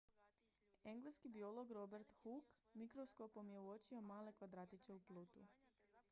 [0.91, 5.45] engleski biolog robert hooke mikroskopom je uočio male kvadratiće u plutu